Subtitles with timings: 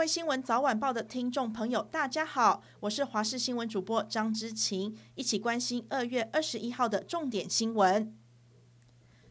[0.00, 8.16] 位新闻早晚报的听众朋友，大家好，我是华视新闻主播张之晴，一起关心二月二十一号的重点新闻。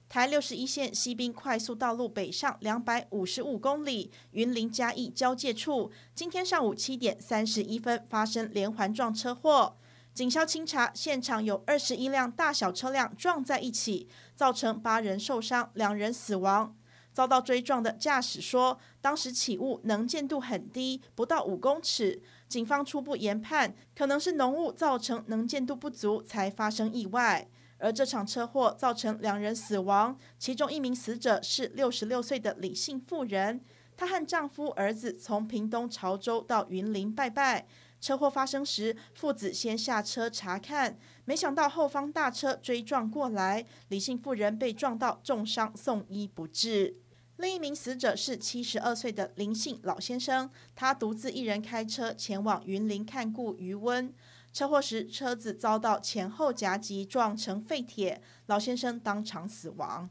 [0.07, 9.75] 台六十一线西滨快速道路北上两百五十五公里，云林嘉义交界处，今天上午七点三十一分发生连环撞车祸。
[10.13, 16.75] 警消清查，现场有二十一辆大小车辆撞在一起，造成八人受伤，两人死亡。
[17.13, 22.21] 遭到追撞的驾驶说，当时起雾，能见度很低，不到五公尺。
[22.47, 27.47] 警方初步研判，可能是浓雾造成能见度不足，才发生意外。
[27.77, 33.61] 而这场车祸造成两人死亡，其中一名死者是六十六岁的李姓妇人，
[33.95, 37.67] 她和丈夫、儿子从屏东潮州到云林拜拜。
[37.99, 46.97] 车祸发生时，父子先下车查看，没想到后方大车追撞过来，李姓妇人被撞到重伤，送医不治。
[47.37, 54.13] 另一名死者是七十二岁的林姓老先生，他独自一人开车前往云林看顾余温。
[54.51, 60.09] 车祸时，车子遭到前后夹击，撞成废铁，老先生当场死亡。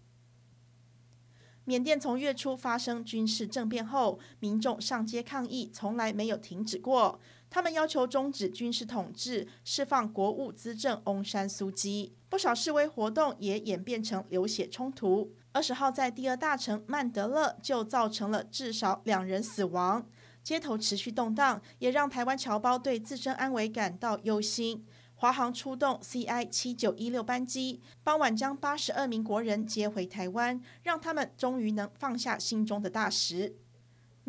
[1.65, 7.21] 缅甸从月初发生军事政变后，民众上街抗议，从来没有停止过。
[7.51, 12.15] 他们要求终止军事统治，释放国务资政翁山苏姬。
[12.29, 15.33] 不少示威活动也演变成流血冲突。
[15.53, 20.07] 二十号，在第二大城曼德勒就造成了至少两人死亡。
[20.43, 24.85] 街头持续动荡，也让台湾侨胞对自身安危感到忧心。
[25.15, 33.57] 华航出动 CI 七九一六班机，傍晚将八十二名国人接回台湾，让他们终于能放下心中的大石。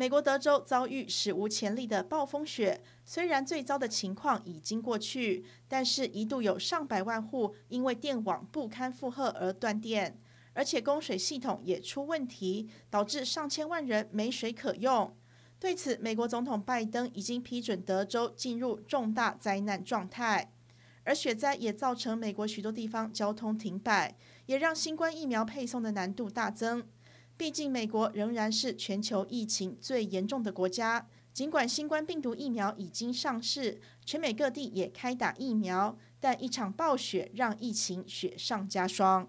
[0.00, 10.18] 美国德州遭遇史无前例的暴风雪，虽然最糟的情况已经过去，但是一度有上百万户因为电网不堪负荷而断电，
[10.54, 15.14] 而且供水系统也出问题，导致上千万人没水可用。
[15.58, 20.50] 对此，美国总统拜登已经批准德州进入重大灾难状态，
[21.04, 26.88] 而雪灾也造成美国许多地方交通停摆，也让新冠疫苗配送的难度大增。
[27.40, 31.08] 毕竟，美国仍然是全球疫情最严重的国家。
[31.32, 39.26] 尽管新冠病毒疫苗已经上市，全美各地也开打疫苗，但一场暴雪让疫情雪上加霜。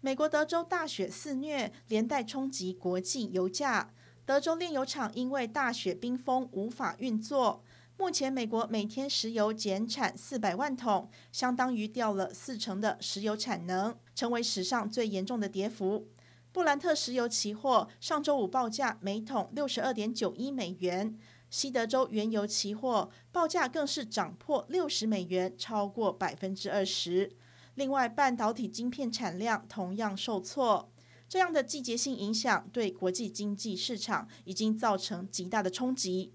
[0.00, 3.92] 美国德州大雪肆虐，连带冲击国际油价。
[4.24, 7.62] 德州炼油厂因为大雪冰封无法运作，
[7.98, 16.08] 目前美国每天石油减产四百万桶，相当于掉了四成的石油产能，成为史上最严重的跌幅。
[16.58, 21.16] 布兰特石油期货上周五报价每桶六十二点九一美元，
[21.48, 27.30] 西德州原油期货报价更是涨破六十美元，超过百分之二十。
[27.76, 30.90] 另外，半导体晶片产量同样受挫。
[31.28, 36.32] 这样的季节性影响对国际经济市场已经造成极大的冲击。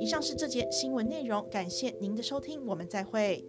[0.00, 3.46] 以上是这节新闻内容，感谢您的收听，我们再会。